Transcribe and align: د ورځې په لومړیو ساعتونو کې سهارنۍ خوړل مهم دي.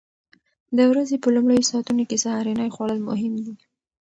د 0.77 0.79
ورځې 0.91 1.15
په 1.23 1.29
لومړیو 1.35 1.69
ساعتونو 1.71 2.03
کې 2.09 2.21
سهارنۍ 2.23 2.69
خوړل 2.75 2.99
مهم 3.09 3.33
دي. 3.45 3.55